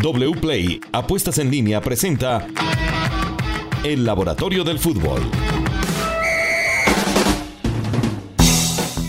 [0.00, 2.46] WPLAY Apuestas en línea presenta
[3.82, 5.20] El Laboratorio del Fútbol.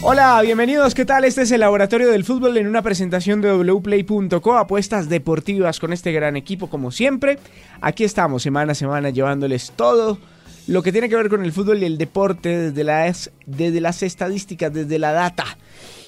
[0.02, 1.26] Hola, bienvenidos, ¿qué tal?
[1.26, 6.12] Este es el Laboratorio del Fútbol en una presentación de wplay.co, apuestas deportivas con este
[6.12, 7.38] gran equipo como siempre.
[7.82, 10.18] Aquí estamos semana a semana llevándoles todo
[10.66, 14.02] lo que tiene que ver con el fútbol y el deporte desde las, desde las
[14.02, 15.46] estadísticas, desde la data.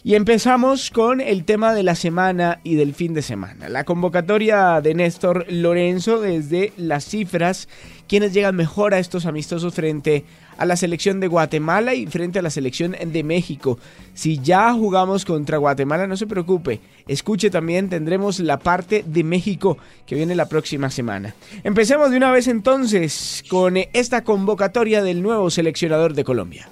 [0.03, 3.69] Y empezamos con el tema de la semana y del fin de semana.
[3.69, 7.69] La convocatoria de Néstor Lorenzo desde las cifras,
[8.07, 10.25] quienes llegan mejor a estos amistosos frente
[10.57, 13.77] a la selección de Guatemala y frente a la selección de México.
[14.15, 16.81] Si ya jugamos contra Guatemala, no se preocupe.
[17.07, 21.35] Escuche también, tendremos la parte de México que viene la próxima semana.
[21.63, 26.67] Empecemos de una vez entonces con esta convocatoria del nuevo seleccionador de Colombia.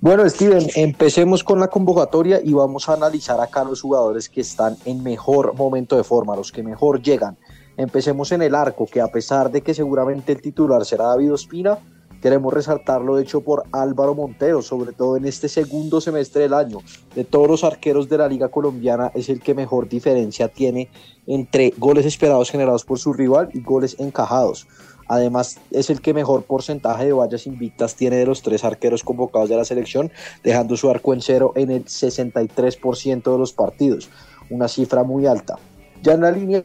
[0.00, 4.76] Bueno, Steven, empecemos con la convocatoria y vamos a analizar acá los jugadores que están
[4.84, 7.36] en mejor momento de forma, los que mejor llegan.
[7.76, 11.78] Empecemos en el arco, que a pesar de que seguramente el titular será David Ospina,
[12.20, 16.78] queremos resaltar lo hecho por Álvaro Montero, sobre todo en este segundo semestre del año.
[17.14, 20.90] De todos los arqueros de la Liga Colombiana es el que mejor diferencia tiene
[21.26, 24.66] entre goles esperados generados por su rival y goles encajados.
[25.08, 29.48] Además, es el que mejor porcentaje de vallas invictas tiene de los tres arqueros convocados
[29.48, 30.12] de la selección,
[30.44, 34.10] dejando su arco en cero en el 63% de los partidos,
[34.50, 35.56] una cifra muy alta.
[36.02, 36.62] Ya en la línea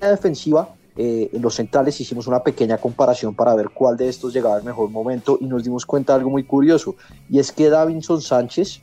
[0.00, 4.56] defensiva, eh, en los centrales hicimos una pequeña comparación para ver cuál de estos llegaba
[4.56, 6.96] al mejor momento y nos dimos cuenta de algo muy curioso,
[7.30, 8.82] y es que Davinson Sánchez,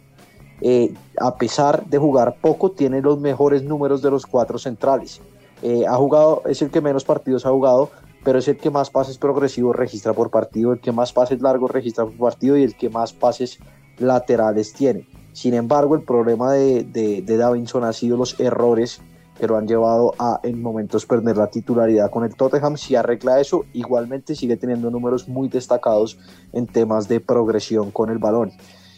[0.62, 5.20] eh, a pesar de jugar poco, tiene los mejores números de los cuatro centrales.
[5.62, 7.90] Eh, ha jugado, es el que menos partidos ha jugado,
[8.26, 11.70] pero es el que más pases progresivos registra por partido, el que más pases largos
[11.70, 13.60] registra por partido y el que más pases
[14.00, 15.08] laterales tiene.
[15.32, 19.00] Sin embargo, el problema de, de, Davinson ha sido los errores
[19.38, 22.78] que lo han llevado a en momentos perder la titularidad con el Tottenham.
[22.78, 26.18] Si arregla eso, igualmente sigue teniendo números muy destacados
[26.52, 28.52] en temas de progresión con el balón.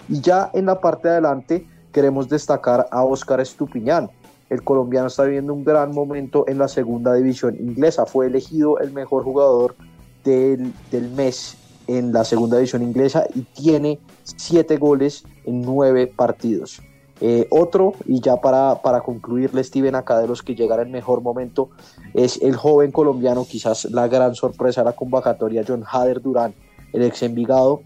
[0.08, 4.10] Y ya en la parte de adelante queremos destacar a Oscar Estupiñán,
[4.50, 8.06] el colombiano está viviendo un gran momento en la segunda división inglesa.
[8.06, 9.76] Fue elegido el mejor jugador
[10.24, 10.74] del,
[11.16, 16.82] mes en la segunda división inglesa y tiene siete goles en nueve partidos.
[17.20, 21.22] Eh, otro, y ya para, para concluirle, Steven, acá de los que llegan en mejor
[21.22, 21.70] momento,
[22.14, 26.54] es el joven colombiano, quizás la gran sorpresa de la convocatoria, John Hader Durán,
[26.94, 27.82] el ex Envigado,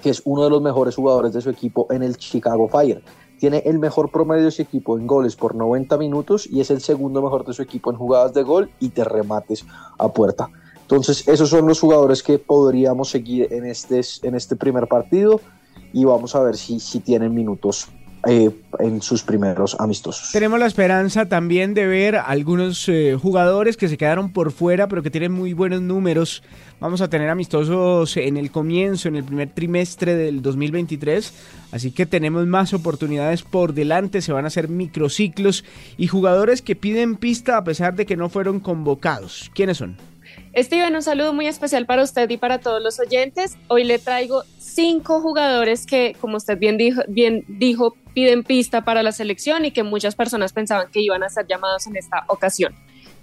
[0.00, 3.02] que es uno de los mejores jugadores de su equipo en el Chicago Fire
[3.38, 6.80] tiene el mejor promedio de su equipo en goles por 90 minutos y es el
[6.80, 9.64] segundo mejor de su equipo en jugadas de gol y de remates
[9.98, 10.48] a puerta.
[10.80, 15.40] Entonces, esos son los jugadores que podríamos seguir en este, en este primer partido
[15.92, 17.88] y vamos a ver si, si tienen minutos
[18.28, 18.50] eh,
[18.80, 20.32] en sus primeros amistosos.
[20.32, 25.02] Tenemos la esperanza también de ver algunos eh, jugadores que se quedaron por fuera, pero
[25.02, 26.42] que tienen muy buenos números.
[26.80, 31.32] Vamos a tener amistosos en el comienzo, en el primer trimestre del 2023,
[31.72, 35.64] así que tenemos más oportunidades por delante, se van a hacer microciclos
[35.96, 39.50] y jugadores que piden pista a pesar de que no fueron convocados.
[39.54, 39.96] ¿Quiénes son?
[40.56, 43.56] Steven, un saludo muy especial para usted y para todos los oyentes.
[43.68, 49.02] Hoy le traigo cinco jugadores que, como usted bien dijo, bien dijo, piden pista para
[49.02, 52.74] la selección y que muchas personas pensaban que iban a ser llamados en esta ocasión.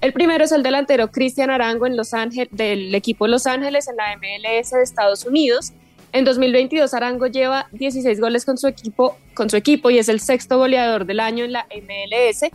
[0.02, 3.96] El primero es el delantero Cristian Arango en Los Ángeles, del equipo Los Ángeles en
[3.96, 5.74] la MLS de Estados Unidos.
[6.12, 10.20] En 2022 Arango lleva 16 goles con su equipo, con su equipo y es el
[10.20, 12.52] sexto goleador del año en la MLS.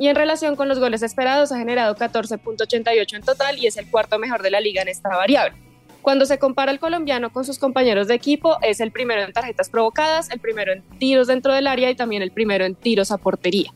[0.00, 3.88] Y en relación con los goles esperados ha generado 14.88 en total y es el
[3.88, 5.67] cuarto mejor de la liga en esta variable.
[6.02, 9.68] Cuando se compara el colombiano con sus compañeros de equipo, es el primero en tarjetas
[9.68, 13.18] provocadas, el primero en tiros dentro del área y también el primero en tiros a
[13.18, 13.72] portería.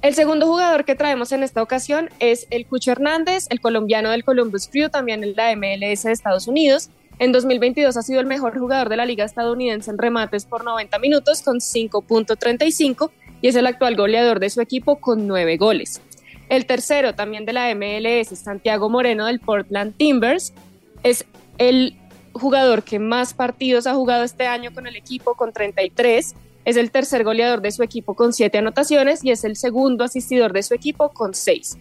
[0.00, 4.22] El segundo jugador que traemos en esta ocasión es el Cucho Hernández, el colombiano del
[4.22, 6.90] Columbus Crew, también en la MLS de Estados Unidos.
[7.18, 11.00] En 2022 ha sido el mejor jugador de la liga estadounidense en remates por 90
[11.00, 13.10] minutos con 5.35
[13.40, 16.00] y es el actual goleador de su equipo con 9 goles.
[16.48, 20.52] El tercero, también de la MLS, Santiago Moreno del Portland Timbers,
[21.02, 21.24] es
[21.58, 21.96] el
[22.32, 26.34] jugador que más partidos ha jugado este año con el equipo, con 33.
[26.64, 30.52] Es el tercer goleador de su equipo con 7 anotaciones y es el segundo asistidor
[30.52, 31.78] de su equipo con 6.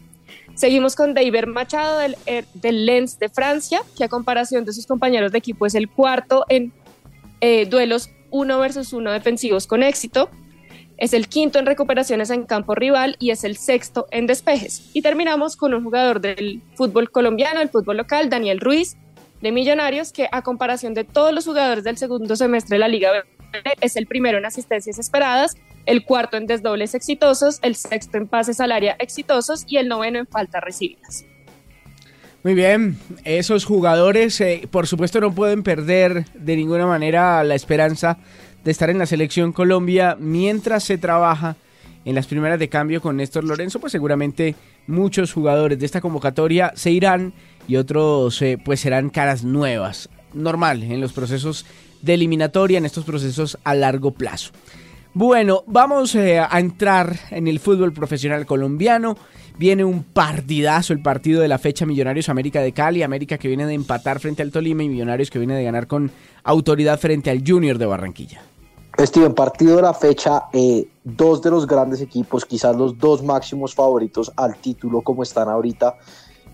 [0.56, 4.88] Seguimos con David Machado del, er, del, Lens de Francia, que a comparación de sus
[4.88, 6.74] compañeros de equipo es el cuarto en
[7.42, 10.30] eh, duelos 1 versus 1 defensivos con éxito.
[10.98, 14.90] Es el quinto en recuperaciones en campo rival y es el sexto en despejes.
[14.94, 18.98] Y terminamos con un jugador del fútbol colombiano, el fútbol local, Daniel Ruiz,
[19.42, 23.10] de Millonarios, que a comparación de todos los jugadores del segundo semestre de la Liga
[23.82, 25.56] es el primero en asistencias esperadas,
[25.86, 30.20] el cuarto en desdobles exitosos, el sexto en pases al área exitosos y el noveno
[30.20, 31.26] en faltas recibidas.
[32.44, 38.20] Muy bien, esos jugadores eh, por supuesto no pueden perder de ninguna manera la esperanza
[38.64, 41.56] de estar en la selección Colombia mientras se trabaja
[42.06, 44.56] en las primeras de cambio con Néstor Lorenzo, pues seguramente
[44.88, 47.34] muchos jugadores de esta convocatoria se irán
[47.68, 51.66] y otros eh, pues serán caras nuevas, normal en los procesos
[52.02, 54.52] de eliminatoria, en estos procesos a largo plazo.
[55.14, 59.18] Bueno, vamos eh, a entrar en el fútbol profesional colombiano.
[59.58, 63.66] Viene un partidazo, el partido de la fecha Millonarios América de Cali, América que viene
[63.66, 66.12] de empatar frente al Tolima y Millonarios que viene de ganar con
[66.44, 68.42] autoridad frente al Junior de Barranquilla.
[69.00, 73.76] Steven, partido de la fecha, eh, dos de los grandes equipos, quizás los dos máximos
[73.76, 75.98] favoritos al título como están ahorita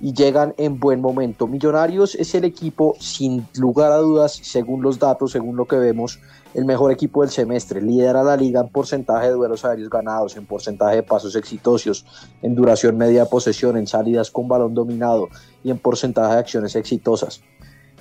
[0.02, 1.48] y llegan en buen momento.
[1.48, 6.20] Millonarios es el equipo, sin lugar a dudas, según los datos, según lo que vemos,
[6.54, 7.82] el mejor equipo del semestre.
[7.82, 12.06] Lidera la liga en porcentaje de duelos aéreos ganados, en porcentaje de pasos exitosos,
[12.42, 15.30] en duración media de posesión, en salidas con balón dominado
[15.64, 17.42] y en porcentaje de acciones exitosas.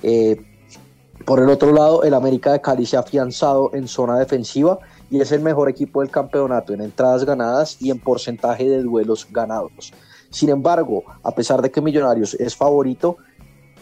[0.01, 0.35] Eh,
[1.25, 4.79] por el otro lado, el América de Cali se ha afianzado en zona defensiva
[5.09, 9.27] y es el mejor equipo del campeonato en entradas ganadas y en porcentaje de duelos
[9.31, 9.93] ganados.
[10.29, 13.17] Sin embargo, a pesar de que Millonarios es favorito,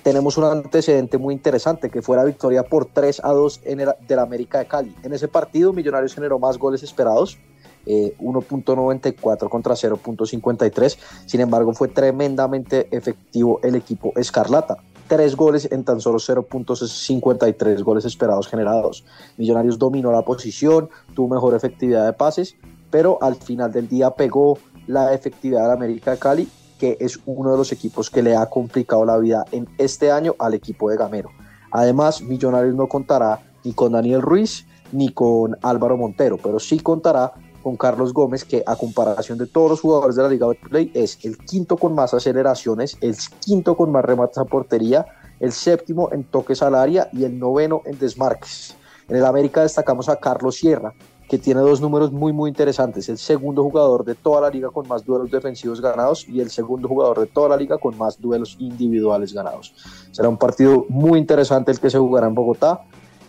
[0.03, 3.89] tenemos un antecedente muy interesante, que fue la victoria por 3 a 2 en el,
[4.07, 4.95] del América de Cali.
[5.03, 7.37] En ese partido, Millonarios generó más goles esperados,
[7.85, 10.97] 1.94 eh, contra 0.53.
[11.25, 14.77] Sin embargo, fue tremendamente efectivo el equipo Escarlata
[15.11, 19.03] tres goles en tan solo 0.53 goles esperados generados.
[19.35, 22.55] Millonarios dominó la posición, tuvo mejor efectividad de pases,
[22.89, 26.49] pero al final del día pegó la efectividad de América de Cali,
[26.79, 30.33] que es uno de los equipos que le ha complicado la vida en este año
[30.39, 31.31] al equipo de Gamero.
[31.71, 37.33] Además, Millonarios no contará ni con Daniel Ruiz ni con Álvaro Montero, pero sí contará
[37.61, 41.17] con Carlos Gómez, que a comparación de todos los jugadores de la Liga Play es
[41.23, 45.05] el quinto con más aceleraciones, el quinto con más remates a portería,
[45.39, 48.75] el séptimo en toques al área y el noveno en desmarques.
[49.07, 50.93] En el América destacamos a Carlos Sierra,
[51.27, 54.87] que tiene dos números muy muy interesantes, el segundo jugador de toda la liga con
[54.87, 58.57] más duelos defensivos ganados y el segundo jugador de toda la liga con más duelos
[58.59, 59.73] individuales ganados.
[60.11, 62.81] Será un partido muy interesante el que se jugará en Bogotá,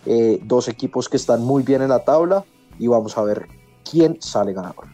[0.05, 2.43] eh, dos equipos que están muy bien en la tabla
[2.77, 3.47] y vamos a ver
[3.89, 4.85] quién sale ganador.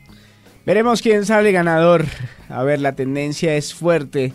[0.66, 2.06] Veremos quién sale ganador.
[2.50, 4.34] A ver, la tendencia es fuerte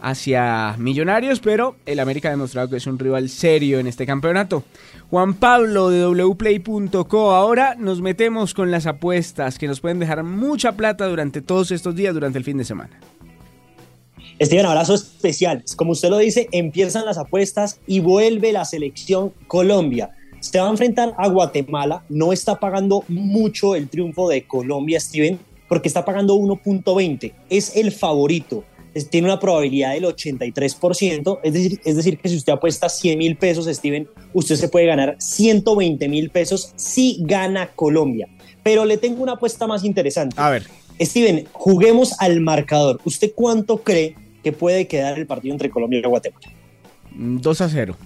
[0.00, 4.64] hacia Millonarios, pero el América ha demostrado que es un rival serio en este campeonato.
[5.10, 10.72] Juan Pablo de wplay.co, ahora nos metemos con las apuestas que nos pueden dejar mucha
[10.72, 12.98] plata durante todos estos días, durante el fin de semana.
[14.42, 15.64] Steven, abrazo especial.
[15.76, 20.10] Como usted lo dice, empiezan las apuestas y vuelve la selección Colombia
[20.50, 25.38] se va a enfrentar a Guatemala, no está pagando mucho el triunfo de Colombia, Steven,
[25.68, 28.62] porque está pagando 1.20, es el favorito,
[29.08, 33.36] tiene una probabilidad del 83%, es decir, es decir que si usted apuesta 100 mil
[33.36, 38.28] pesos, Steven, usted se puede ganar 120 mil pesos si gana Colombia.
[38.62, 40.36] Pero le tengo una apuesta más interesante.
[40.38, 40.66] A ver.
[41.00, 43.00] Steven, juguemos al marcador.
[43.04, 46.46] ¿Usted cuánto cree que puede quedar el partido entre Colombia y Guatemala?
[47.16, 47.96] 2 a 0.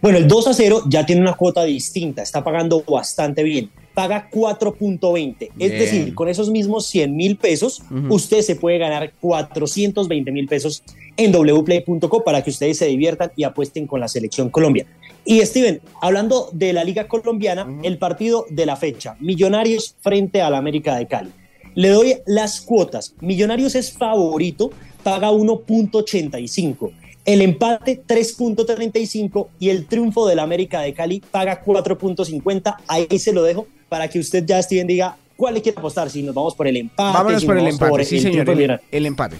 [0.00, 3.70] Bueno, el 2 a 0 ya tiene una cuota distinta, está pagando bastante bien.
[3.94, 5.50] Paga 4.20.
[5.58, 10.82] Es decir, con esos mismos 100 mil pesos, usted se puede ganar 420 mil pesos
[11.16, 14.86] en wplay.co para que ustedes se diviertan y apuesten con la selección Colombia.
[15.24, 20.54] Y Steven, hablando de la Liga Colombiana, el partido de la fecha, Millonarios frente al
[20.54, 21.30] América de Cali.
[21.74, 23.14] Le doy las cuotas.
[23.20, 24.70] Millonarios es favorito,
[25.02, 26.92] paga 1.85.
[27.26, 32.76] El empate 3.35 y el triunfo del América de Cali paga 4.50.
[32.86, 36.08] Ahí se lo dejo para que usted ya Steven diga cuál le quiere apostar.
[36.08, 37.18] Si nos vamos por el empate.
[37.18, 39.36] Vámonos por el empate, sí señor, el, empate.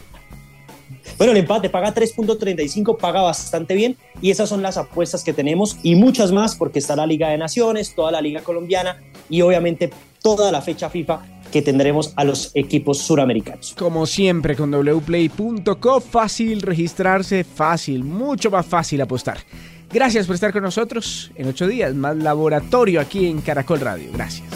[1.16, 5.78] Bueno, el empate paga 3.35, paga bastante bien y esas son las apuestas que tenemos
[5.84, 9.00] y muchas más porque está la Liga de Naciones, toda la Liga Colombiana
[9.30, 9.90] y obviamente
[10.22, 13.74] toda la fecha FIFA que tendremos a los equipos suramericanos.
[13.78, 19.38] Como siempre con wplay.co, fácil registrarse, fácil, mucho más fácil apostar.
[19.90, 24.10] Gracias por estar con nosotros en ocho días, más laboratorio aquí en Caracol Radio.
[24.12, 24.55] Gracias.